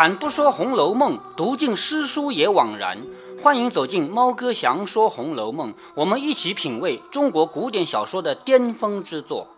[0.00, 2.96] 开坛不说《红楼梦》，读尽诗书也枉然。
[3.42, 9.48] 欢迎走进猫哥祥说《红楼梦》，我们一起品味中国古典小说的巅峰之作。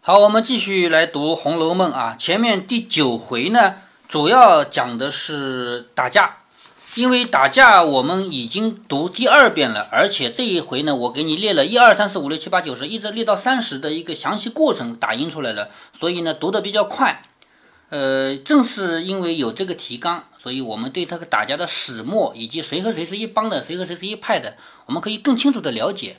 [0.00, 2.14] 好，我们继续来读《红楼梦》啊。
[2.16, 3.74] 前面第九回呢，
[4.08, 6.36] 主要讲的是打架，
[6.94, 17.24] 因为打架我们已经读第二遍了，而且这一回呢，我给你列了一二三四五六七八九十，一直列到三十的一个详细过程打印出来了，所以呢，读的比较快。
[17.94, 26.16] 呃，正是因为有这个提纲，所以我们对这个打架的始末以及谁和谁是一帮的，谁和谁是一派的，我们可以更清楚的了解。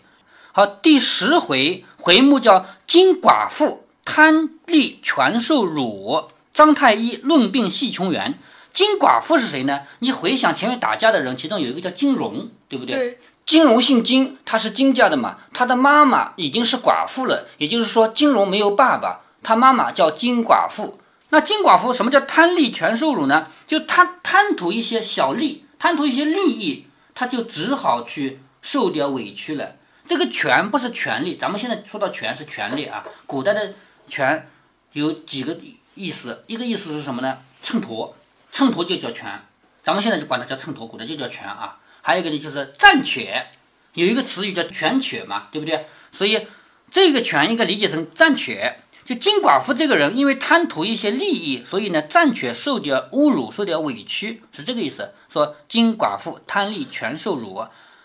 [0.54, 8.40] 好，第十回回目叫“金寡妇贪利权受辱，张太医论病系穷源”。
[8.74, 9.82] 金寡妇是谁呢？
[10.00, 12.96] 你回想前面打架的人，其中有一个叫金荣，对不对？
[12.96, 13.20] 对。
[13.46, 21.00] 金荣姓金，他是金家的嘛，他的妈妈已经是寡妇了，也就是说金荣没有爸爸，他妈妈叫金寡妇。
[21.36, 23.52] 那金寡妇什么叫贪利全受辱呢？
[23.68, 29.76] 就他贪图一些小利，贪图一些利益，他就只好去受点委屈了。
[30.08, 33.06] 这个权不是权利，咱们现在说到权是权利啊。
[33.26, 33.74] 古代的
[34.08, 34.50] 权
[34.94, 35.58] 有几个
[35.96, 37.40] 意思，一个意思是什么呢？
[37.62, 38.14] 秤砣，
[38.54, 39.42] 秤砣就叫权，
[39.84, 41.80] 咱们现在就管它叫秤砣，古代就叫权啊。
[42.02, 43.48] 还有一个呢就是暂且，
[43.92, 45.88] 有一个词语叫权且嘛，对不对？
[46.14, 46.48] 所以
[46.90, 48.78] 这个权应该理解成暂且。
[49.06, 55.14] 就金寡妇这个人，因为贪图一些利益，所以呢暂且受点侮辱，受点委屈，是这个意思。
[55.30, 57.64] 说金寡妇贪利全受辱。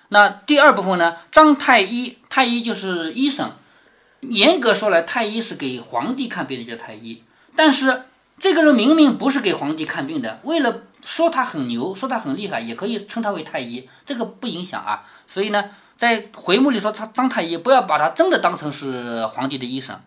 [0.08, 1.16] 那第二部分呢？
[1.30, 3.52] 张太医，太医就是医生。
[4.20, 7.22] 严格说来，太医是给皇帝看病的，叫太医。
[7.56, 8.02] 但是
[8.38, 15.06] 这个人明明不是给皇帝看病的，为了说他很牛，说他很厉害，也可以称他为太医，这个不影响啊。
[15.26, 19.98] 所以呢，在回目里说他张太医，不要把他真的当成是皇帝的医生。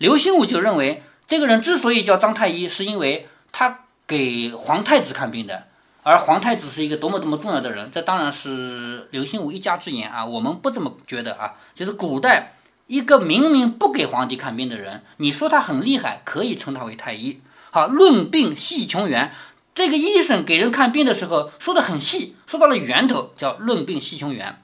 [0.00, 5.64] 刘心武就认为，这个人之所以叫张太医，是因为他给皇太子看病的，
[6.02, 7.90] 而皇太子是一个多么多么重要的人。
[7.92, 11.52] 这当然是刘心武一家之言啊，我们不这么觉得啊。
[11.74, 12.54] 就是古代
[12.86, 17.42] 一个明明不给皇帝看病的人，你说他很厉害，可以称他为太医。
[17.70, 19.30] 好，论病系穷源，
[19.74, 24.62] 这个医生给人看病的时候说的很细，说到了源头，叫论病系穷源。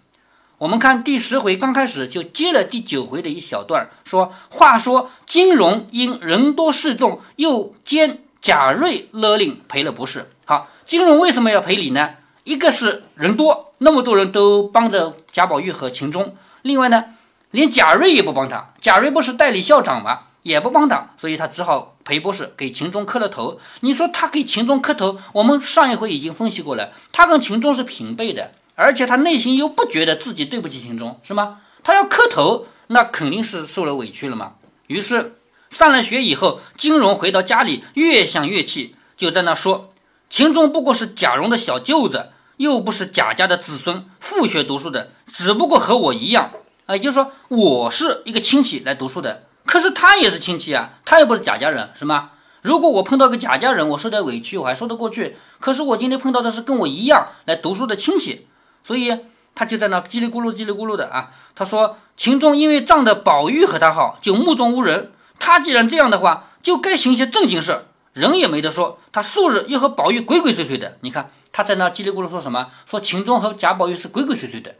[0.58, 10.30] 我们看第十回刚开始就接了第九回的一小段，说话说金荣因人多势众，又兼贾瑞勒令赔了不是。
[10.46, 12.14] 好，金荣为什么要赔礼呢？
[12.44, 16.30] 一个是人多，那么多人都帮着贾宝玉和秦钟；
[16.62, 17.04] 另外呢，
[17.50, 20.20] 连贾瑞也不帮他，贾瑞不是代理校长吗？
[20.42, 23.60] 也不帮他，所以他只好赔不是，给秦钟磕了头。
[23.80, 28.52] 你说他给秦钟磕头，我们上一回已经分析过了，他跟秦钟是平辈的。
[28.76, 31.62] 而且他内心又不觉得自己对不起秦钟，是吗？
[31.82, 34.52] 他要磕头，那肯定是受了委屈了嘛。
[34.86, 35.38] 于是
[35.70, 39.90] 上了学以后，金荣回到家里，越想越气，就在那说
[40.28, 42.28] ：“秦钟不过是贾蓉的小舅子，
[42.58, 46.50] 又不是贾家的子孙，复学读书的，只不过和我一样
[46.84, 52.32] 啊，就是说我是一个亲戚来读书的，可是他也是亲戚啊，他又不是贾家人，是吗？
[52.60, 58.46] 如果我碰到个贾家人，我受点委屈我还说得过去，可是我今天碰到的是跟我一样来读书的亲戚。”
[58.86, 59.18] 所以
[59.54, 61.30] 他就在那叽里咕噜叽里咕噜的啊。
[61.54, 65.12] 他说秦钟因为仗着宝玉和他好，就目中无人。
[65.38, 68.98] 他既然这样的话，就该行一些正经事，人也没得说。
[69.10, 70.98] 他素日又和宝玉鬼鬼祟祟的。
[71.00, 72.68] 你看他在那叽里咕噜说什么？
[72.88, 74.76] 说秦钟和贾宝玉是鬼鬼祟祟的，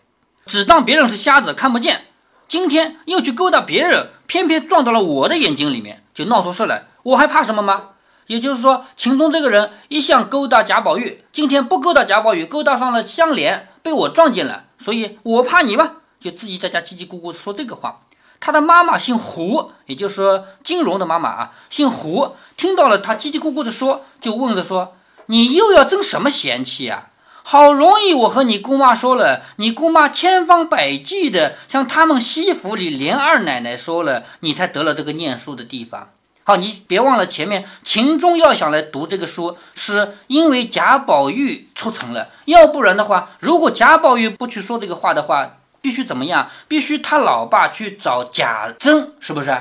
[0.46, 2.02] 只当别人是瞎子看不见。
[2.48, 6.84] 今天又去勾搭别人，偏偏撞到了我的眼睛里面，就闹出事来。
[7.02, 7.88] 我还怕什么吗？
[8.28, 13.68] 也就是说，秦钟这个人一向勾搭贾宝玉，今天不勾搭贾宝玉，勾搭上了香莲。
[13.86, 15.92] 被我撞见了，所以我怕你吗？
[16.18, 18.00] 就自己在家叽叽咕咕说这个话。
[18.40, 22.34] 他的妈妈姓胡，也就是说金荣的妈妈啊，姓胡。
[22.56, 24.96] 听到了他叽叽咕咕的说，就问着说
[25.26, 27.10] ：“你又要争什么嫌弃啊？
[27.44, 36.08] 好容易我和你姑妈说了，你姑妈千方百计的向他们西府里连二奶奶说了，你才得了这个念书的地方。”
[36.48, 46.48] 好，你别忘了前面秦钟要想来读这个书，是因为贾宝玉促成了，要不然的话，如果贾宝玉不去说这个话的话，必须怎么样？
[46.68, 49.60] 必须他老爸去找贾珍，是不是？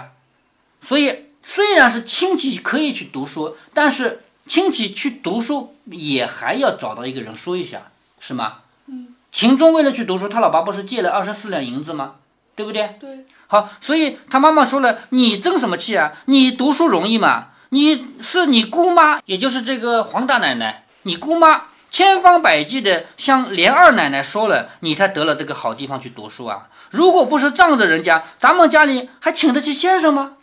[0.84, 7.88] 所以虽然是亲戚可以去读书，但是亲戚去读书也还要找到一个人说一下，
[8.20, 8.58] 是吗？
[8.86, 9.16] 嗯。
[9.32, 12.18] 秦钟为了去读书，他老爸不是借了二十四两银子吗？
[12.56, 12.96] 对不对？
[13.00, 13.26] 对。
[13.48, 16.14] 好，所以他妈妈说了：“你争什么气啊？
[16.26, 17.50] 你读书容易吗？
[17.70, 26.70] 你是你姑妈，也就是这个黄大奶奶，你姑妈千方百计的向连二奶奶说了，你才得了这个好地方去读书啊！
[26.92, 30.34] 如果不是仗着人家，咱们家里还请得起先生吗？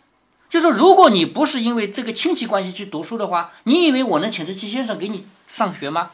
[0.49, 6.11] 就说如果你不是因为这个亲戚关系去读书的话，你以为我能请得起先生给你上学吗？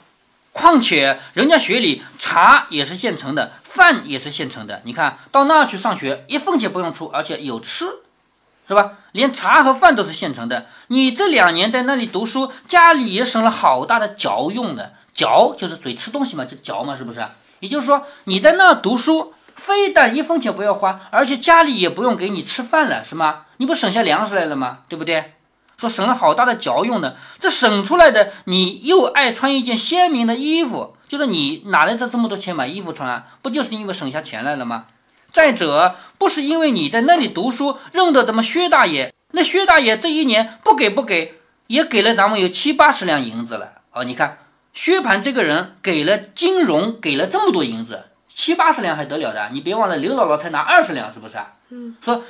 [0.52, 4.82] 况且人家学里茶也是现成的，饭也是现成的。
[4.84, 7.86] 你看到那去上学，一分钱不用出，而且有吃，
[8.68, 8.94] 是吧？
[9.14, 10.66] 连茶和饭都是现成的。
[10.88, 14.94] 你这两年在那里读书，家里也省了好大的嚼用的。
[15.14, 17.26] 嚼就是嘴吃东西嘛，就嚼嘛，是不是？
[17.60, 23.46] 也就是说你在那读书，非但一分钱不要花，而且家里也不用给你吃饭了，是吗？
[23.58, 24.80] 你不省下粮食来了吗？
[24.88, 25.34] 对不对？
[25.78, 33.26] 说省了好大的嚼用的，这省出来的，你又爱穿一件鲜明的衣服，就是你哪来的这么多钱买衣服穿啊？
[33.42, 34.86] 不就是因为省下钱来了吗？
[35.34, 41.34] 再者，不是因为你在那里读书认得咱们薛大爷，那薛大爷这一年不给不给，
[41.68, 44.06] 也给了咱们有七八十两银子了哦。
[44.06, 44.38] 你看
[44.74, 49.50] 薛蟠这个人给了金融给了这么多银子，七八十两还得了的？
[49.52, 51.54] 你别忘了刘姥姥才拿二十两，是不是啊？
[51.70, 52.24] 嗯，说。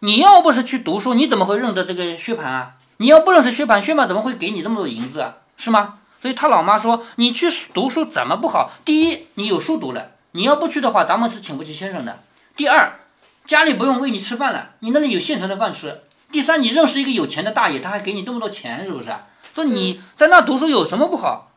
[0.00, 2.74] 你要不是去读书，你怎么会认得这个薛蟠啊？
[2.98, 5.34] 你要不认识薛蟠，薛蟠怎么会给你这么多银子啊？
[5.56, 5.94] 是吗？
[6.20, 8.72] 所以他老妈说，你去读书怎么不好？
[8.84, 12.20] 第一，你有书读了，你要不去的话，咱们是请不起先生的。
[12.56, 13.00] 第二，
[13.46, 16.00] 家里不用喂你吃饭了，你那里有现成的饭吃。
[16.32, 19.14] 第三，你认识一个有钱的大爷，他还给你这么多钱，是不是？
[19.54, 21.52] 说你在那读书有什么不好？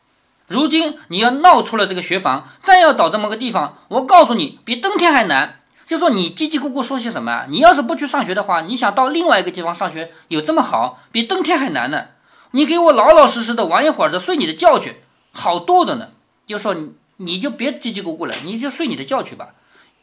[0.47, 5.59] 如今你要闹出了这个学房，再要找这么个地方，我告诉你，比登天还难。
[5.87, 7.45] 就说你叽叽咕咕说些什么？
[7.49, 12.05] 你要是不去上学的话，你想到另外一个地方上学有这么好，比登天还难呢？
[12.51, 14.98] 你给我老老实实的玩一会儿，再睡你的觉去，
[15.31, 16.09] 好多的呢。
[16.45, 19.50] 就说你你就别叽叽咕咕了，你就睡你的觉去吧。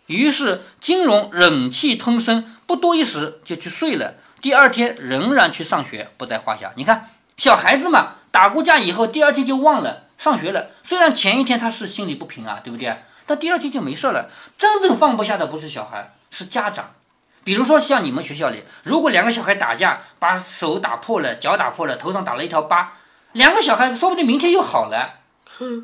[0.07, 4.15] 于是金荣忍气吞声，不多一时就去睡了。
[4.41, 6.73] 第二天仍然去上学，不在话下。
[6.77, 10.71] 你看小孩子嘛，打过架以后，第二天就忘了上学了。
[10.85, 12.97] 虽然前一天他是心里不平啊，对不对？
[13.27, 14.31] 但第二天就没事了。
[14.57, 16.93] 真正放不下的不是小孩，是家长。
[17.49, 22.93] 比如说像你们学校里，如果两个小孩打架，把手打破了，脚打破了，头上打了一条疤，
[23.33, 25.15] 两个小孩说不定明天又好了。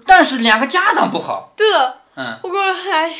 [0.06, 1.54] 但是两个家长不好。
[1.56, 3.10] 对了，嗯，不过还，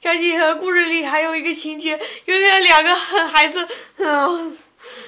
[0.00, 3.66] 想起故事里还有一个情节，就是两个孩子，
[3.98, 4.56] 嗯，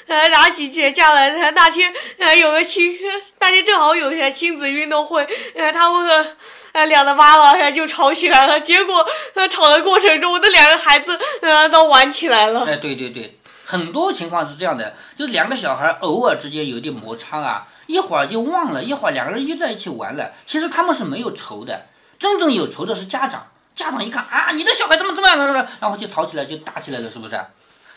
[0.09, 1.53] 呃，打起架来。
[1.53, 2.99] 那天，呃，有个亲，
[3.39, 5.25] 那天正好有些亲子运动会，
[5.55, 6.37] 呃，他们。
[6.77, 9.03] 那两个妈妈就吵起来了，结果
[9.33, 12.67] 呃吵的过程中，那两个孩子呃都玩起来了。
[12.67, 20.33] 哎，对对对，很多情况是这样的，就是两个小孩偶尔之间有点摩擦啊，一会儿就忘了，一会儿两个人又在一起玩了。
[20.45, 21.87] 其实他们是没有仇的，
[22.19, 23.47] 真正有仇的是家长。
[23.75, 27.41] 家长一看啊，你的小孩怎么怎么样了，然后就吵起来，就打起来了，是不是？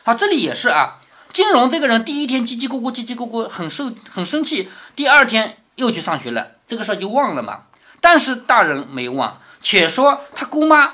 [0.03, 1.01] 好，这里也是啊。
[1.33, 7.63] 金荣这个人第一天叽叽咕咕，叽叽咕咕，很受很生气，第二天又去上学了，这个事儿就忘了嘛。
[8.01, 10.93] 但是大人没忘，且说他姑妈，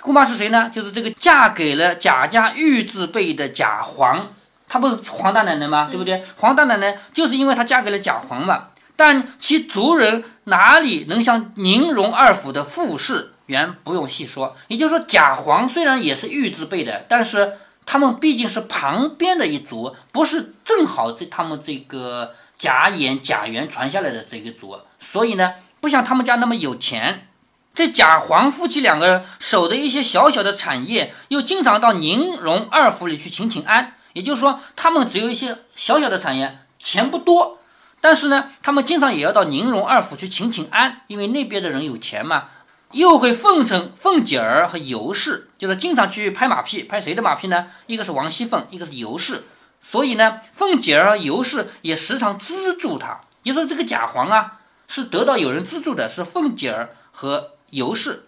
[0.00, 0.70] 姑妈是谁呢？
[0.74, 4.32] 就是这个嫁给了贾家玉字辈的贾黄，
[4.68, 5.88] 她不是黄大奶奶吗？
[5.90, 6.22] 对不对？
[6.36, 8.68] 黄大奶奶就是因为她嫁给了贾黄嘛。
[8.96, 14.56] 但其族人哪里能像宁荣二府的傅氏，原不用细说。
[14.68, 17.54] 也就是说，贾黄虽然也是玉字辈的，但是
[17.86, 25.54] 他们毕竟是旁边的一族，不是正好这他们这个贾演、贾元传下来的这个族，所以呢。
[25.82, 27.26] 不像他们家那么有钱，
[27.74, 33.94] 这贾黄夫妻两个人守的一些小小的产业，又经常到宁荣二府里去请请安。
[34.12, 37.58] 也就是说，他们只有一些小小的产业，钱不多，
[38.00, 42.44] 但是呢，他们经常也要到宁荣二府去请请安，因为那边的人有钱嘛。
[42.92, 47.66] 又会奉承凤姐儿和尤氏，就是经常去拍马屁，拍谁的马屁呢？
[47.86, 49.42] 一个是王熙凤，一个是尤氏。
[49.80, 53.18] 所以呢，凤姐儿、尤氏也时常资助他。
[53.42, 54.60] 就说这个贾黄啊。
[54.94, 58.26] 是得到有人资助的，是凤姐儿和尤氏，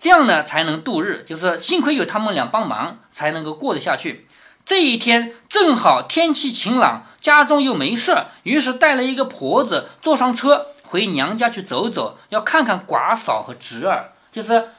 [0.00, 1.26] 这样呢才能度日。
[1.28, 4.26] 就是幸亏有他们俩帮忙，才能够过得下去。
[4.64, 14.12] 这一天正好天气晴朗，家中又没事儿，于是带了一个婆子坐上车回娘家去走走，要看看寡嫂和侄儿。
[14.32, 14.70] 就是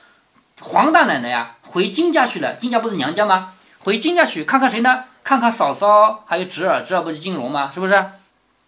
[0.59, 2.55] 黄大奶奶呀，回金家去了。
[2.55, 3.53] 金家不是娘家吗？
[3.77, 5.03] 回金家去看看谁呢？
[5.23, 7.69] 看看嫂嫂还有侄儿，侄儿不是金荣吗？
[7.71, 7.93] 是不是？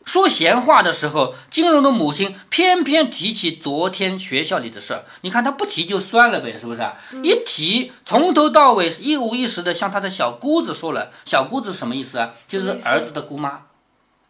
[0.08, 5.04] 说闲话的时候，金荣的母亲偏偏提起昨天学校里的事儿。
[5.20, 6.82] 你看他不提就算了呗，是不是？
[7.22, 11.12] 一提，从头到尾一五一十的向他的小姑子说了。
[11.26, 12.32] 小姑子什么意思啊？
[12.48, 13.64] 就是儿子的姑妈，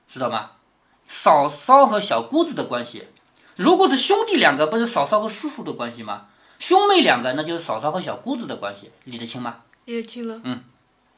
[0.08, 0.54] 知道吗？
[1.08, 3.04] 嫂嫂和小姑子的关系，
[3.56, 6.24] 如果是兄弟两个，不是嫂嫂和叔叔的关系吗？
[6.58, 9.58] 兄妹两个，那就是嫂嫂和小姑子的关系，理得清吗？
[9.86, 10.42] 理得清了。
[10.44, 10.64] 嗯。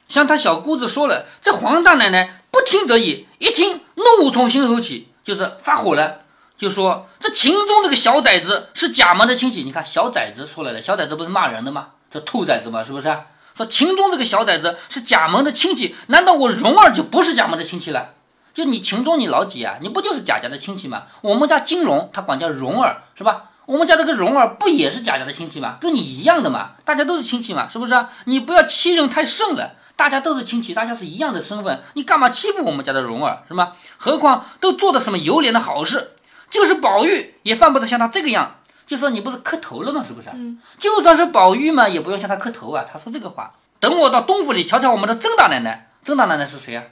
[0.09, 3.79] 向他小姑子说了，这黄大奶奶不听则已，一听
[4.19, 6.21] 怒从心头起，就是发火了，
[6.57, 9.63] 就说这秦钟这个小崽子是贾门的亲戚。
[9.63, 11.89] 你看小崽子出来了，小崽子不是骂人的吗？
[12.11, 13.15] 这兔崽子嘛，是不是？
[13.55, 18.11] 说秦钟这个小崽子是贾门的亲戚，难道我蓉儿就不是贾门的亲戚了？
[18.53, 19.75] 就你秦钟，你老几啊？
[19.81, 21.03] 你不就是贾家的亲戚吗？
[21.21, 23.43] 我们家金荣他管叫蓉儿，是吧？
[23.65, 25.77] 我们家这个蓉儿不也是贾家的亲戚吗？
[25.79, 28.05] 跟你一样的嘛，大家都是亲戚嘛，是不是？
[28.25, 33.73] 你不要欺人太甚了，大家都是亲戚，大家是一样的身份，你干嘛欺负我们家的蓉儿，是吗？
[33.97, 36.11] 何况都做的什么有脸的好事，
[36.49, 38.61] 就是宝玉也犯不得像他这个样。
[38.87, 40.01] 就说你不是磕头了吗？
[40.07, 40.29] 是不是？
[40.33, 42.85] 嗯，就算是宝玉嘛，也不用向他磕头啊。
[42.89, 43.51] 他说这个话，
[43.81, 45.91] 等我到东府里瞧瞧我们的曾大奶奶。
[46.05, 46.85] 曾大奶奶是谁啊？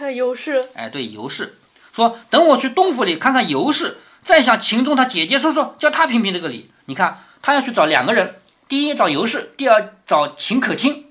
[0.14, 0.68] 尤氏。
[0.74, 1.58] 哎，对，尤氏。
[1.90, 6.70] 说等我去东府里看看尤氏，再向秦钟他姐姐说说，叫他评评这个理。
[6.84, 11.06] 你看，他要去找两个人，第一找尤氏，第二找秦可卿。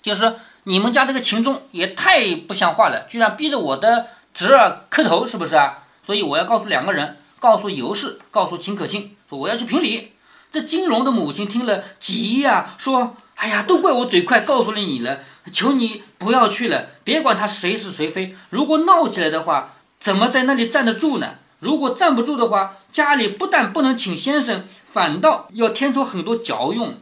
[0.00, 5.84] 就是你们家这个秦钟也太不像话了，居然逼着我的侄儿磕头，是不是啊？
[6.06, 7.16] 所以我要告诉两个人。
[7.38, 10.12] 告诉尤氏，告诉秦可卿，说我要去评理。
[10.52, 15.18] 这金荣的母亲听了急呀，说：“哎呀，都怪我嘴快，告诉了你了，
[15.52, 18.36] 求你不要去了，别管他谁是谁非。
[18.50, 21.34] 如果闹起来的话，怎么在那里站得住呢？
[21.58, 26.94] 如果站不住的话，家里不但不能请先生，反倒要添出很多嚼用。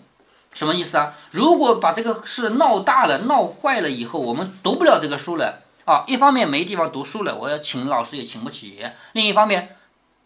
[0.52, 1.12] 什么意思啊？
[1.32, 6.04] 如果把这个事闹大了、闹坏了以后，我们读不了这个书了啊！
[6.06, 8.70] 一方面没地方读书了，我要请老师也请不起；
[9.12, 9.76] 另一方面。”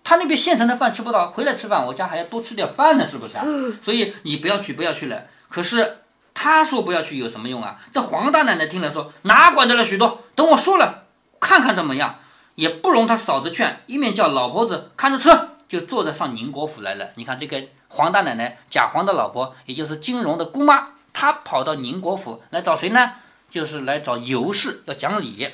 [0.07, 3.45] 他那边现成的饭吃不到，回来吃饭，我家还要多吃点饭呢，是不是啊？
[3.83, 5.25] 所以你不要去，不要去了。
[5.49, 6.01] 可是
[6.35, 7.79] 他说不要去有什么用啊？
[7.91, 10.21] 这黄大奶奶听了说，哪管得了许多？
[10.35, 11.05] 等我说了，
[11.41, 12.19] 看看怎么样，
[12.55, 17.11] 也不容他嫂子劝，一面叫老婆子看着车，就坐着上宁国府来了。
[17.17, 23.13] 你看这个黄大奶奶，贾黄的老婆，也就是金荣的姑妈，她跑到宁国府来找谁呢？
[23.51, 25.49] 就是来找尤氏要讲理。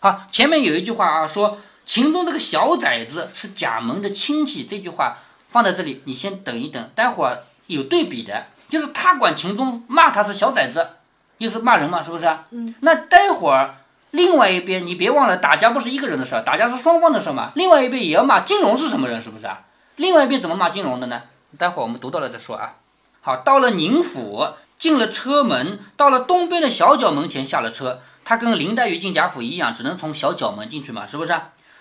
[0.00, 1.58] 好，前面有一句话啊，说。
[1.84, 5.16] 秦钟这个小崽子是贾门的亲戚，这句话
[5.48, 10.90] 放在这里，你先等一等，待会儿有对比的，就是他管秦钟骂他是小崽子，
[11.38, 12.38] 又是骂人嘛，是不是？
[12.50, 12.72] 嗯。
[12.82, 13.78] 那待会儿
[14.12, 17.52] 另外一边，你别忘了，打架不是一个人的事儿，打架是双方的事儿嘛。
[17.54, 19.64] 另外一边也要骂金荣是什么人，是不是啊？
[19.96, 21.22] 另外一边怎么骂金荣的呢？
[21.58, 22.76] 待会儿我们读到了再说啊。
[23.22, 24.46] 好，到了宁府，
[24.78, 31.34] 进了车门，到了东边的小角门前下了车，他跟林黛玉进贾府一样，只能从小角门进去嘛，是不是？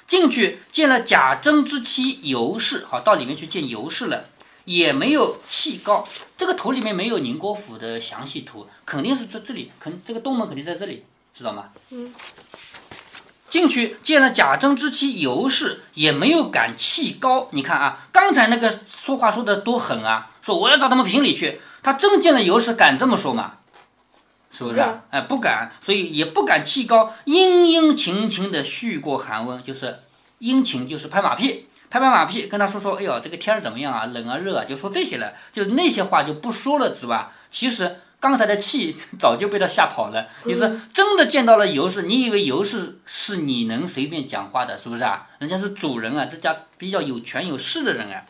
[0.08, 4.26] 进去见了贾珍之妻尤氏，好，到里面去见尤氏了，
[4.66, 6.08] 也没有气高。
[6.38, 11.70] 这个图里面没有宁国府的详细图，肯定是在这里，肯这个东门肯定在这里，知道吗？
[11.90, 12.14] 嗯。
[13.50, 17.50] 进去见了贾政之妻尤氏，也没有敢气高。
[17.52, 21.60] 你看啊，刚才那个说话说的多狠啊，说我要找他们评理去。
[21.84, 23.56] 他真见了尤氏，敢这么说吗？
[24.52, 24.82] 是不是？
[25.10, 30.00] 哎，不敢，所以也不敢气高，殷殷勤勤的续过寒温，就是
[30.40, 34.06] 殷勤，就是拍马屁，拍拍马屁，跟他说说，哎呦，这个天儿怎么样啊？
[34.06, 37.34] 冷啊，热啊，就说这些了，就是那些话就不说了，是吧？
[37.50, 40.30] 其实刚才的气 早就被他吓跑了。
[40.46, 45.28] 你是真的见到了尤氏，你以为尤氏是你能随便讲话的，是不是啊？
[45.40, 48.24] 人家是主人啊，这家比较有权有势的人啊，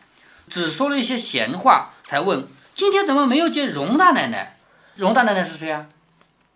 [0.49, 4.57] 只说了一些闲话，才问今天怎么没有见荣大奶奶？
[4.95, 5.85] 荣大奶奶是谁啊？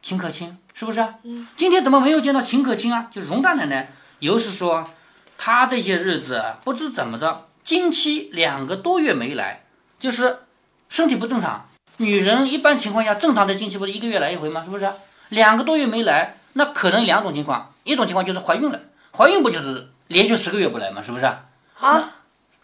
[0.01, 1.05] 秦可卿是不是？
[1.23, 3.09] 嗯，今天怎么没有见到秦可卿啊？
[3.11, 4.89] 就荣大奶奶，尤氏说，
[5.37, 9.65] 她这些日子不知怎么着，经期两个多月没来，
[9.99, 10.39] 就是
[10.87, 11.67] 身体不正常。
[11.97, 14.63] 女人一般情况下正常的经期不是一个月来一回吗？
[14.63, 14.91] 是不是？
[15.29, 18.79] 两个多月没来，那可能两种情况，一种情况就是怀孕了，
[19.11, 21.01] 怀孕不就是连续十个月不来吗？
[21.01, 21.25] 是不是？
[21.25, 22.11] 啊，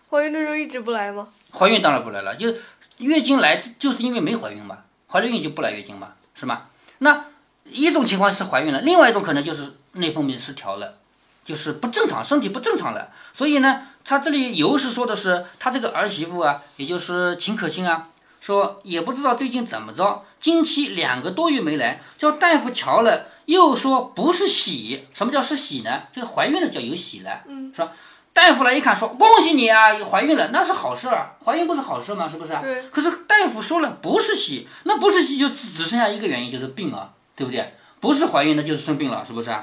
[0.09, 1.27] 怀孕的时候一直不来吗？
[1.53, 2.53] 怀孕当然不来了，就
[2.97, 6.63] 月经来就是因为没怀孕嘛，怀了孕就不来月经嘛，是吗？
[6.99, 7.25] 那
[7.65, 10.95] 一种情况是怀孕了，另外一种可能就是内分泌失调了，
[11.43, 13.09] 就是不正常，身体不正常了。
[13.33, 18.09] 所以呢，他这里尤氏说的是他这个儿媳妇啊，也就是秦可卿啊，
[18.41, 25.07] 说也不知道最近怎么着，经期两个多月没来，叫大夫瞧了，又说不是喜。
[25.13, 26.01] 什么叫是喜呢？
[26.11, 27.91] 就是怀孕了叫有喜了，嗯，是吧？
[28.33, 32.27] 大夫来一看，说恭喜你啊，怀孕了，那是好事儿，怀孕不是好事吗？
[32.27, 32.57] 是不是？
[32.61, 32.83] 对。
[32.89, 37.73] 可是大夫说了不是喜，那不是喜就只只剩下一个原因就是病啊，对不对？
[37.99, 39.55] 不是怀孕那就是生病了，是不是？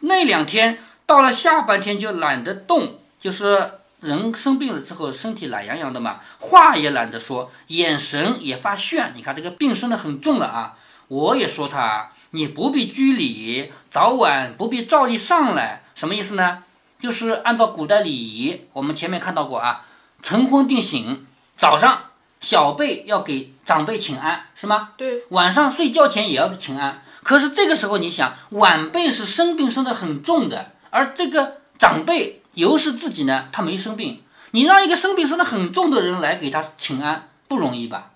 [0.00, 3.70] 那两天到了下半天就懒得动，就是
[4.02, 9.12] 人生病了之后身体懒洋洋的嘛，话也懒得说，眼神也发眩。
[9.14, 10.74] 你看这个病生的很重了啊！
[11.08, 16.64] 我也说他，你不必拘礼，早晚不必照例上来，什么意思呢？
[16.98, 19.86] 就是按照古代礼仪，我们前面看到过啊，
[20.20, 21.24] 晨昏定省，
[21.56, 24.90] 早上小辈要给长辈请安，是吗？
[24.96, 25.22] 对。
[25.28, 27.02] 晚上睡觉前也要请安。
[27.22, 34.22] 可是这个时候，你想，晚辈是生病生的很重的，而这个长辈尤氏自己呢，他没生病。
[34.52, 38.10] 你让一个生病生得很重的人来给他请安，不容易吧？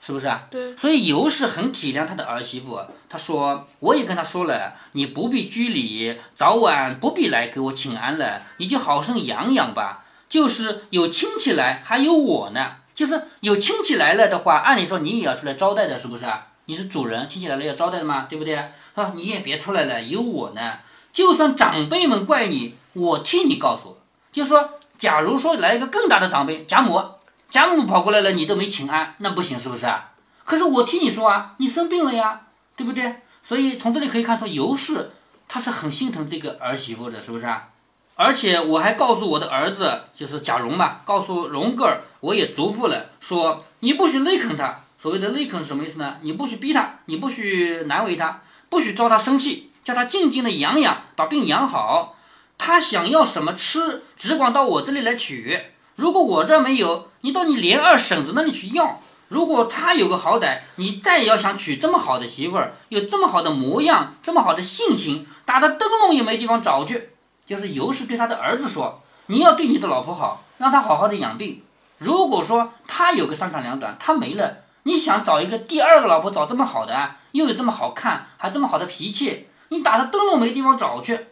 [0.00, 0.44] 是不是啊？
[0.48, 10.04] 对，所以尤氏很体谅他的儿媳妇，他说：“我也跟他说了，你不必拘礼，早晚不必来给我请安了，你就好生养养吧。
[10.28, 12.76] 就是有亲戚来，还有我呢。
[12.94, 16.46] 就是有亲戚来了的话，按理说你也要出来招待的，是不是啊？
[16.66, 18.54] 你是主人，亲戚来了要招待的嘛，对不对？
[18.94, 20.78] 啊，你也别出来了，有我呢。
[21.18, 23.98] 就算长辈们怪你，我替你告诉。
[24.30, 27.02] 就说，假如说来一个更大的长辈，贾母。”
[27.50, 30.10] 贾母跑过来了，你都没请安，那不行，是不是啊？
[30.44, 32.42] 可是我替你说啊，你生病了呀，
[32.76, 33.16] 对不对？
[33.42, 35.10] 所以从这里可以看出，尤氏
[35.48, 37.70] 他是很心疼这个儿媳妇的，是不是啊？
[38.14, 44.82] 而且我还告诉我的儿子，就是贾蓉嘛，告诉蓉哥儿，我也嘱咐了，说你不许内啃他。
[45.00, 46.18] 所谓的内啃是什么意思呢？
[46.20, 52.14] 你不许逼他，你不许难为他，不许招他生气，叫他静静的养养，把病养好。
[52.58, 55.58] 他想要什么吃，只管到我这里来取。
[55.96, 59.00] 如果我这没有，你到你连二婶子那里去要。
[59.28, 67.08] 如果他有个好歹，你再要想娶这么好的媳妇儿，有这么好的模样，这么好的性情，打的灯笼也没地方找去。
[67.46, 71.62] 就是尤氏对他的儿子说：“你要对你的老婆好，让她好好的养病。
[71.96, 81.26] 如果说他有个三长两短，他没了，你想找一个第二个老婆找这么好的，又有这么好看，还这么好的脾气，你打的灯笼没地方找去。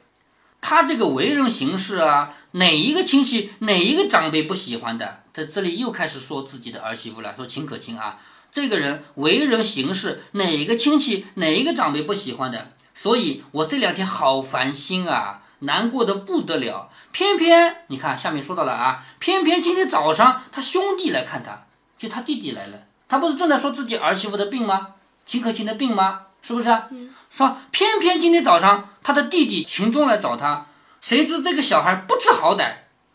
[0.61, 8.19] 他这个为人行事啊。”哪一个亲戚，哪一个长辈不喜欢的，在这里又开始说自己的儿媳妇了，说秦可卿啊，
[8.50, 12.73] 这个人为人行事，哪个亲戚，哪一个长辈不喜欢的？
[12.95, 16.88] 所以我这两天好烦心啊，难过的不得了。
[17.12, 21.66] 偏偏你看下面说到了啊，偏偏今天早上他兄弟来看他，
[21.99, 24.95] 就他弟弟来了，他不是正在说自己儿媳妇的病吗？
[25.26, 26.23] 秦可卿的病吗？
[26.47, 26.69] 是不是？
[26.91, 27.11] 嗯。
[27.29, 30.67] 说偏偏今天早上他的弟弟秦钟来找他。
[31.00, 32.73] 谁知这个小孩不知好歹，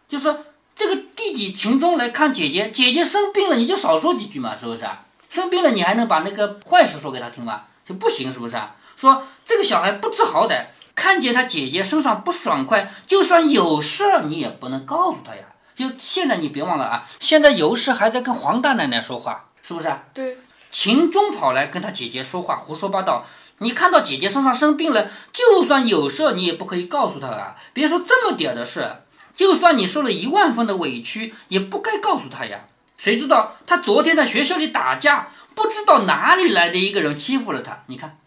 [0.09, 0.45] 就说
[0.75, 5.05] 这个弟弟秦钟来看姐姐，姐姐生病了，你就少说几句嘛，是不是啊？
[5.29, 7.63] 生病了你还能把那个坏事说给他听吗？
[7.85, 8.75] 就不行，是不是啊？
[8.98, 15.44] 说这个小孩不知好歹，看见他姐姐身上不爽快，就算有事儿你也不能告诉他呀。
[15.74, 20.03] 就现在你别忘了啊，现在尤氏还在跟黄大奶奶说话，是不是啊？
[20.13, 20.37] 对，
[20.72, 23.25] 秦钟跑来跟他姐姐说话，胡说八道。
[23.60, 27.55] 你看到姐姐身上生病了，就算有事你也不可以告诉她啊！
[27.74, 28.90] 别说这么点的事，
[29.36, 32.62] 就算你受了一万分的委屈，也不该告诉她呀。
[32.98, 37.84] 谁知道她昨天在学校里打架，不知道哪里来的一个人欺负了她。
[37.86, 38.18] 你看，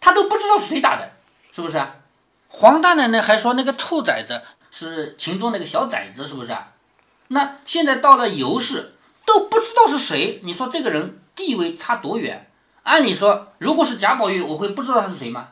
[0.00, 1.10] 她都不知道谁打的，
[1.52, 1.84] 是不是？
[2.48, 6.56] 黄大奶奶还说那个兔崽子是秦钟那个小崽子，是不是？
[7.28, 8.94] 那现在到了尤氏，
[9.26, 12.50] 都不知道是谁，你说这个人地位差多远？
[12.82, 15.48] 按理说，如果是贾宝玉，我会不知道他是谁吗？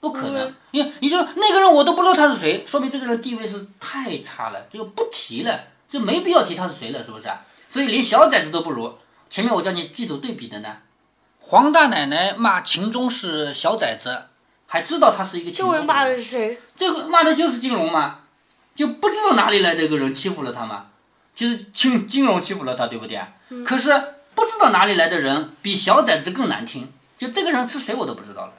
[0.00, 7.40] 不可能，因为你就那个人我都不知道他是谁，说明这个人地位是太差了，就不提了，就没必要提他是谁了，是不是啊？
[7.68, 8.96] 所以连小崽子都不如。
[9.28, 10.76] 前面我叫你记住对比的呢。
[11.40, 14.22] 黄大奶奶骂秦钟是小崽子，
[14.66, 15.72] 还知道他是一个秦钟。
[15.72, 16.58] 这回骂的是谁？
[16.76, 18.20] 这回骂的就是金融嘛，
[18.74, 20.86] 就不知道哪里来的一个人欺负了他嘛，
[21.34, 23.20] 就是金金融欺负了他，对不对？
[23.64, 23.90] 可是。
[24.38, 28.52] 不知道哪里来的人比小崽子更难听，就这个人是谁我都不知道了。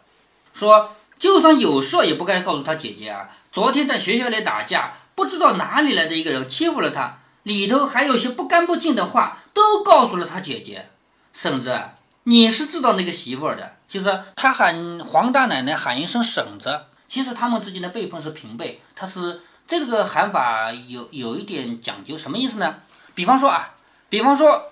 [0.53, 3.29] 说就算有事也不该告诉他姐姐啊。
[3.53, 10.89] 昨天在学校里打架，不知道哪里来的一个人欺负了他，里头还有些不干不净的话都告诉了他姐姐。
[11.31, 11.79] 婶子，
[12.23, 22.75] 你是知道那个媳妇儿的，就是他喊黄大奶奶喊一声婶子，其实他们之间的辈分是平辈，他是这个喊法有有一点讲究，什么意思呢？
[23.15, 23.75] 比方说啊，
[24.09, 24.65] 比方说。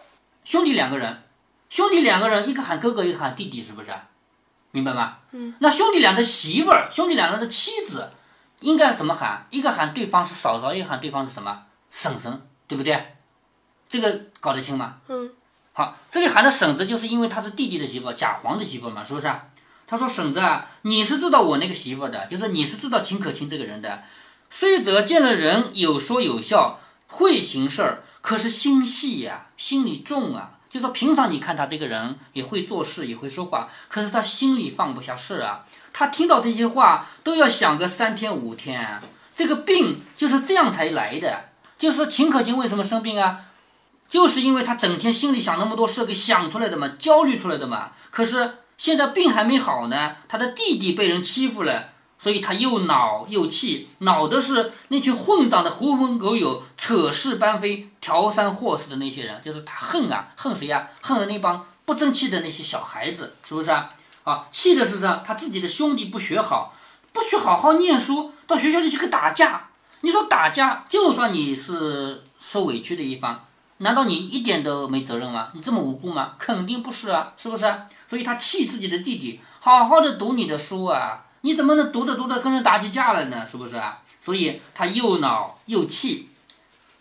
[0.48, 1.24] 兄弟两个人，
[1.70, 3.90] 兄弟两个人，一个喊哥哥，一个喊弟弟，是不是？
[4.72, 5.18] 明白吗？
[5.34, 5.54] 嗯。
[5.60, 8.12] 那兄弟俩的媳妇儿，兄弟两人的妻子，
[8.62, 9.46] 应该怎么喊？
[9.50, 13.18] 一个喊对方是嫂嫂，一个喊对方是什么婶婶，对不对？
[13.90, 15.00] 这个搞得清吗？
[15.10, 15.32] 嗯。
[15.74, 19.30] 好，这里喊的婶子，就是因为她是弟弟的媳妇，贾皇的媳妇嘛，是不是？
[19.86, 24.04] 他说：“婶子啊，你是知道我那个媳妇的，就是你是知道秦可卿这个人的，
[24.50, 30.52] 虽则见了人有说有笑，会行事儿。”可是心细呀，心里重啊。
[30.70, 35.64] 就说平常你看他这个人也会做事，也会说话，可是他心里放不下事啊。
[35.94, 39.00] 他听到这些话都要想个三天五天。
[39.34, 41.52] 这个病就是这样才来的。
[41.80, 43.46] 就说秦可卿为什么生病啊？
[44.10, 47.94] 就是因为他整天心里想那么多事给想出来的嘛，焦虑出来的嘛。
[48.12, 51.92] 可是现在病还没好呢，他的弟弟被人欺负了。
[52.28, 60.90] 所以他又恼又气，恼的是那群混账的狐朋狗友、扯事搬飞、挑三祸四的那些人，就是他恨啊，恨谁呀？
[61.02, 63.92] 恨了那帮不争气的那些小孩子，是不是啊？
[64.26, 66.76] 啊，气的是什他自己的兄弟不学好，
[67.14, 69.70] 不去好好念书，到学校里去跟打架。
[70.02, 73.46] 你说打架，就算你是受委屈的一方，
[73.78, 75.48] 难道你一点都没责任吗？
[75.54, 76.34] 你这么无辜吗？
[76.38, 77.74] 肯定不是啊，是不是？
[78.10, 83.48] 所以他气自己的弟弟，好好的读你的书啊，你怎么能读着读着跟人打起架来呢？
[83.50, 84.00] 是不是啊？
[84.24, 86.30] 所以他又恼又气。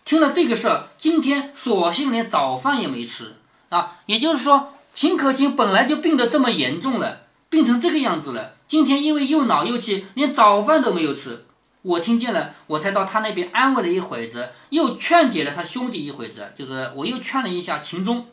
[0.05, 3.35] 听了这个事儿，今天索性连早饭也没吃
[3.71, 3.97] 啊。
[4.07, 11.45] 也就是说，秦可卿本来就病得这么严重了，病成这个样子了，今天因为又恼又气，连早饭都没有吃。
[11.83, 18.27] 我听见了，我才到他那边安慰了一会子，又劝解了他兄弟一会子，就是我又劝了一下秦钟，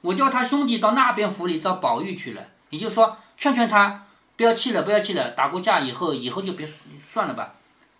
[0.00, 4.04] 我叫他兄弟到那边府里找宝玉去了，也就是说劝劝他
[4.38, 6.66] 不要气了，不要气了，打过架以后，以后就别
[7.12, 7.54] 算了吧，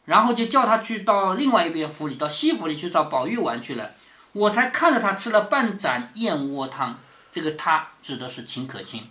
[0.05, 3.91] 然后就叫他去到另外一边府里，到西府里去找宝玉玩去了，
[4.31, 7.01] 我才看着他吃了半盏燕窝汤，
[7.33, 9.11] 这个他指的是秦可卿，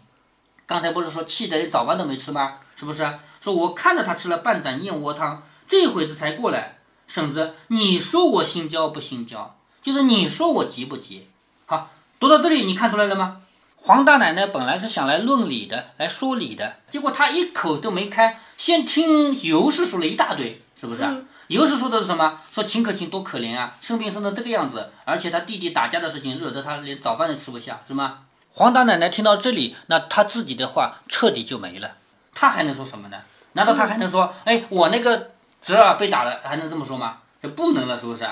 [0.65, 2.59] 刚才不是说气得连早饭都没吃吗？
[2.77, 3.19] 是不是？
[3.41, 5.43] 说我看着他吃了半盏燕窝汤。
[5.67, 9.57] 这会子才过来，婶子，你说我心焦不心焦？
[9.81, 11.27] 就是你说我急不急？
[11.65, 11.89] 好，
[12.21, 13.41] 读到这里，你看出来了吗？
[13.77, 21.25] 黄大奶奶本来是想来论理的，来说理的，结果她一口都没开，先听尤氏说了一大堆，是不是？
[21.47, 22.41] 尤氏说的是什么？
[22.51, 28.19] 说秦可卿多可怜啊，生病生成这个样子，而且他弟弟打架的事情惹得他连早饭都吃不下，是吗？
[28.51, 31.95] 黄大奶奶听到这里，那她自己的话彻底就没了，
[32.33, 33.17] 她还能说什么呢？
[33.53, 35.31] 难道她还能说，哎，我那个？
[35.59, 37.17] 侄儿被打了，还能这么说吗？
[37.41, 38.25] 这不能了，是不是？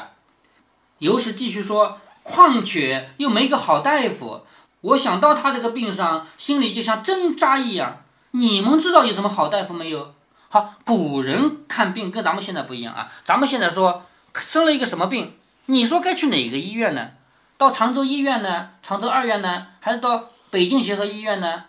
[0.99, 4.45] 尤氏继续说：“况且又没个好大夫，
[4.85, 8.03] 我想到他这个病上，心里就像针扎一样。
[8.31, 10.13] 你们知道有什么好大夫没有？
[10.49, 13.11] 好，古人看病跟咱们现在不一样啊。
[13.23, 14.03] 咱们现在说
[14.35, 15.33] 生了一个什么病，
[15.65, 17.09] 你说该去哪个医院呢？
[17.57, 18.69] 到常州医院呢？
[18.83, 19.67] 常州二院呢？
[19.79, 21.63] 还是到北京协和医院呢？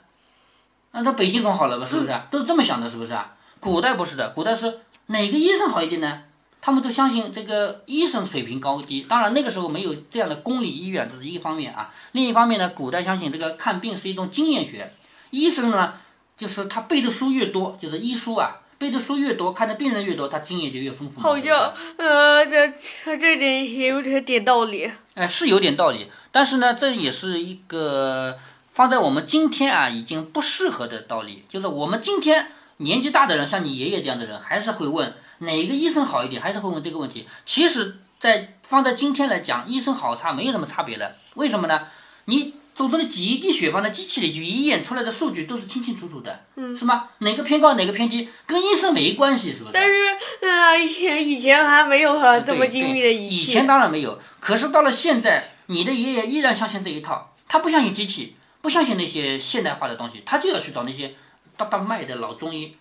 [0.91, 1.87] 那到北京总好了吧？
[1.87, 2.15] 是不是？
[2.31, 3.33] 都是这么想的，是不是啊？
[3.61, 6.23] 古代不是的，古代是。”哪个医生好一点呢？
[6.67, 9.03] 他们都相信这个医生水平高低。
[9.09, 11.95] 当然那个时候没有这样的公立医院，这是一方面啊。
[12.11, 14.93] 另一方面呢，古代相信这个看病是一种经验学，
[15.31, 15.95] 医生呢
[16.37, 21.21] 就是他背的书越多，就是医书啊，背的书越多，看的病人越多，他经验就越丰富。
[21.21, 22.69] 好像呃，这
[23.17, 24.91] 这点也有点道理。
[25.15, 28.37] 哎，是有点道理，但是呢，这也是一个
[28.73, 32.49] 放在我们今天啊已经不适合的道理，就是我们今天。
[32.79, 37.27] 年纪大的人，像你爷爷这样的人，还是会问哪个医生好一点，还是会问这个问题。
[37.44, 41.16] 其实，在放在今天来讲，医生好差没有什么差别的。
[41.35, 41.88] 为什么呢？
[42.27, 47.09] 你组成的几滴血放在机器里去一验出来的数据都是清清楚楚的，嗯，是吗？
[47.18, 49.70] 哪个偏高，哪个偏低，跟医生没关系，是不是？
[49.72, 49.94] 但是，
[50.40, 53.37] 呃，以前以前还没有这么精密的仪器。
[53.37, 61.14] 以前当然没有，可是到了现在，你的爷爷依然相信这一套，他不相信机器，不相信那些现代化的东西，他就要去找那些。
[61.59, 62.77] 大大卖的老中医，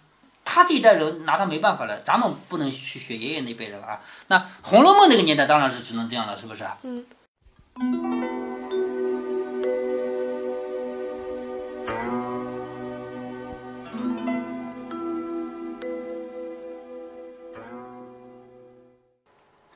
[0.48, 4.00] 他这一代人拿他没办法了，咱们不能去学爷爷那辈人啊。
[4.28, 7.04] 那《红楼梦》那个年代当然是只能这样了，是不是嗯。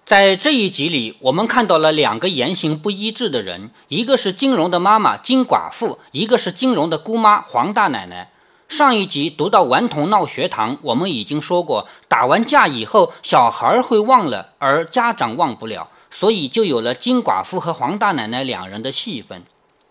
[0.06, 8.32] 在这一集里，我们看到了两个言行不一致的人，一个是金荣的妈妈金寡妇，一个是金荣的姑妈黄大奶奶。
[8.70, 19.42] 上一集读到顽童闹学堂，我们已经说过，打完架以后，小孩会忘了，而家长忘不了，所以就有了金寡妇和黄大奶奶两人的戏份。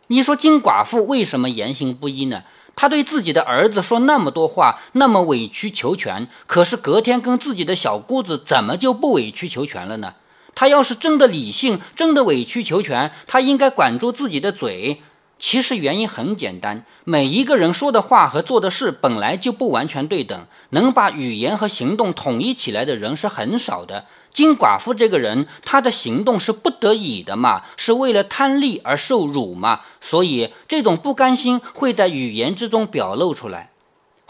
[0.07, 2.45] 你说金寡妇为什么言行不一呢？
[2.77, 10.14] 她对自己的儿子说那么多话，那么委曲求全，可是隔天跟自己的小姑子怎么就不委曲求全了呢？
[10.55, 15.03] 她要是真的理性，真的委曲求全，她应该管住自己的嘴。
[15.38, 24.07] 其实原因很简单，每一个人说的话和做的事本来就不完全对等，能把语言和行动统一起来的人是很少的。
[24.33, 33.70] 金寡妇这个人，她的行动是不得已的嘛，是为了贪利而受辱嘛，所以这种不甘心会在语言之中表露出来。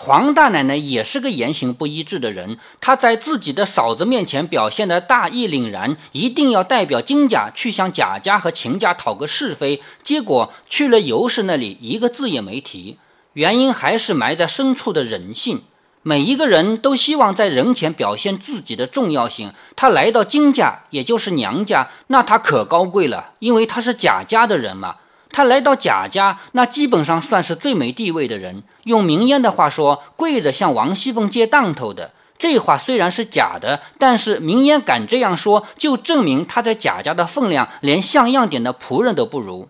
[0.01, 12.97] 黄大奶奶也是个言行不一致的人，她在自己的嫂子面前表现的大义凛然，一定要代表金家去向贾家和秦家讨个是非，结果去了尤氏那里，一个字也没提。
[13.33, 15.63] 原因还是埋在深处的人性。
[16.05, 19.53] 每一个人都希望在人前表现自己的重要性。
[19.75, 24.95] 他来到金家，也就是娘家，那他可高贵了，因为他是贾家的人嘛。
[25.31, 28.63] 他来到贾家，那基本上算是最没地位的人。
[28.85, 32.13] 用明烟的话说，跪着向王熙凤借当头的。
[32.39, 39.69] 这话虽然是假的，但是明烟敢这样说，就证明他在贾家的分量连像样点的仆人都不如。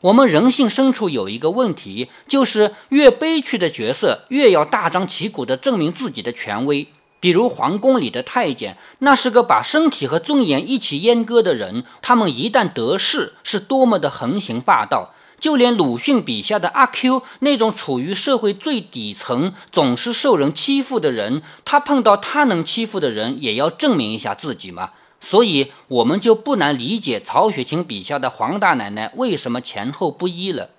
[0.00, 6.88] 我们人性深处有一个问题，就是越悲屈的角色，越要大张旗鼓地证明自己的权威。
[7.20, 11.84] 比如皇宫里的太监，那是个把身体和尊严一起阉割的人。
[12.00, 15.14] 他们一旦得势，是多么的横行霸道。
[15.40, 24.90] 就连鲁迅笔下的阿 Q 那种处于社会最底层、总是受人欺负的人，他碰到他能欺负的人，也要证明一下自己嘛。
[25.20, 30.70] 所以，我们就不难理解曹雪芹笔下的黄大奶奶为什么前后不一了。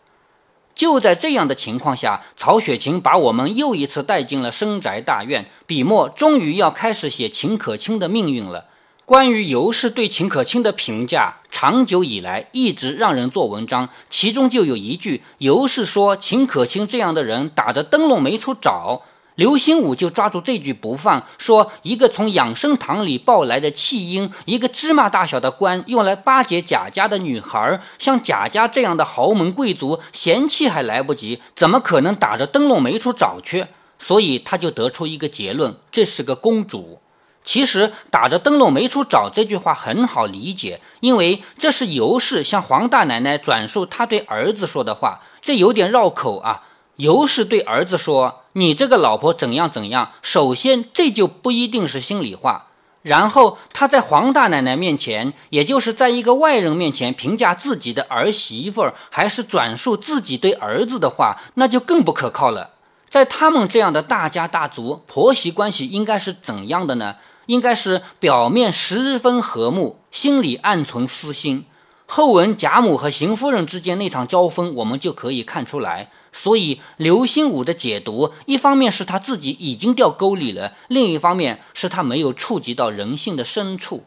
[0.79, 5.45] 就在这样的情况下，曹雪芹把我们又一次带进了深宅大院。
[5.67, 8.63] 笔墨终于要开始写秦可卿的命运了。
[9.03, 13.89] 关于尤氏对秦可卿的评价，长久以来一直让人做文章。
[14.09, 19.01] 其中就有一句，尤氏说秦可卿这样的人打着灯笼没处找。
[19.39, 33.65] 刘心武就抓住这句不放，说一个从养生堂里抱来的弃婴，一个芝麻大小的官，用来巴结贾家的女孩，像贾家这样的豪门贵族，嫌弃还来不及，怎么可能打着灯笼没处找去？
[33.97, 36.99] 所以他就得出一个结论：这是个公主。
[37.45, 46.63] 其实打着灯笼没处找这句话很好理解，因为这是尤氏向黄大奶奶转述他对儿子说的话，这有点绕口啊。
[46.99, 52.67] 尤氏对儿子说：“你这个老婆怎样怎样。”首先，这就不一定是心里话。
[53.03, 62.71] 然后，他在黄大奶奶面前，也就是在一个外人面前评价自己的儿媳妇儿，还是转述自己对儿子的话，那就更不可靠了。
[63.09, 67.15] 在他们这样的大家大族，婆媳关系应该是怎样的呢？
[67.45, 71.63] 应该是表面十分和睦，心里暗存私心。
[72.05, 76.09] 后文贾母和邢夫人之间那场交锋，我们就可以看出来。
[76.31, 84.05] 所以刘心武的解读，一方面是他自己已经掉沟里了，另一方面是他没有触及到人性的深处。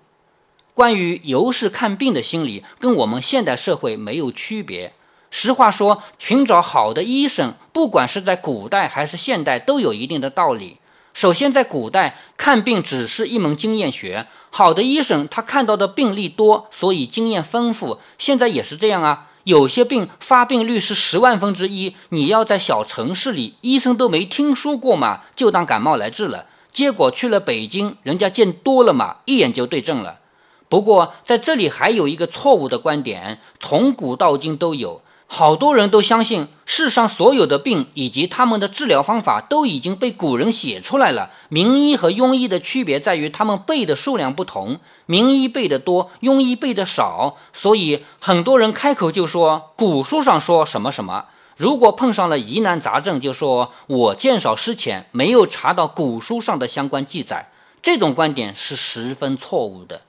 [0.74, 4.94] 关于尤氏看病的心理，跟我们现代社会没有区别。
[5.30, 10.78] 实话说，寻找好的医生，不管是在古代还是现代，都有一定的道理。
[11.14, 17.98] 首先，在古代看病只是一门经验学，好的医生他看到的病例多，所以经验丰富。
[18.16, 19.28] 现在也是这样啊。
[19.44, 26.46] 有些病发病率是十万分之一，你要在小城市里，医生都没听说过嘛，就当感冒来治了。
[26.72, 30.20] 结果去了北京，人家见多了嘛，一眼就对症了。
[30.68, 35.02] 不过在这里还有一个错误的观点，从古到今都有。
[35.34, 41.30] 好多人都相信，世上所有的病以及他们的治疗方法都已经被古人写出来了。
[41.48, 47.38] 名医和庸医的区别在于，他们背的数量不同，名医背的多，庸医背的少。
[47.54, 51.24] 所以很多人开口就说古书上说什么什么，
[51.56, 57.48] 如果碰上了疑难杂症，就说我见少识浅，没有查到古书上的相关记载。
[57.80, 60.02] 这种观点是十分错误的。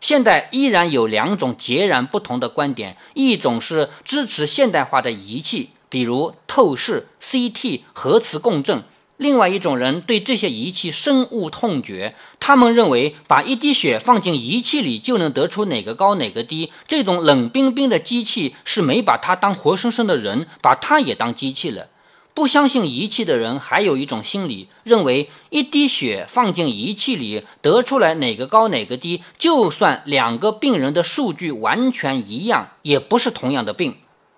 [0.00, 8.82] 现在依然有两种截然不同的观点，一种是支持现代化的仪器，比如透视、CT、核磁共振；
[9.16, 21.88] 另外一种人对这些仪器深恶痛绝，他们认为把一滴血放进仪器里就能得出哪个高哪个低，这种冷冰冰的机器是没把它当活生生的人，把它也当机器了。
[22.38, 33.94] 不相信仪器的人还有一种心理，认为一滴血放进仪器里得出来哪个高哪个低，就算两个病人的数据完全一样，也不是同样的病；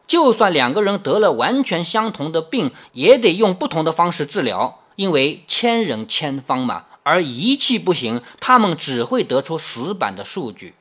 [0.07, 6.87] 就算两个人得了完全相同的病，也得用不同的方式治疗，因为千人千方嘛。
[7.03, 10.73] 而仪器不行，他们只会得出死板的数据。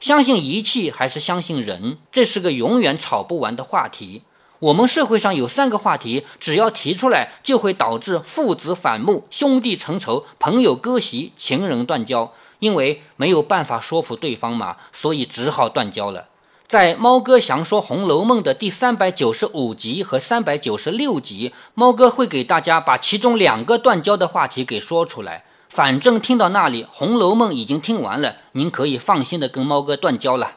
[0.00, 4.22] 相信仪器还是相信人，这是个永远吵不完的话题。
[4.60, 12.32] 我们社会上有三个话题，只要提出来，就会导致父子反目、兄弟成仇、朋友割席、情人断交。
[12.58, 16.26] 因为没有办法说服对方嘛，所以只好断交了。
[16.66, 25.44] 在猫哥详说《红楼梦》的第三百九十五集和三百九十六集，猫哥会给大家把其中两个断交的话题给说出来。
[25.68, 30.56] 反正听到那里，《红楼梦》已经听完了，您可以放心的跟猫哥断交了。